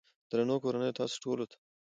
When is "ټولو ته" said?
1.23-1.57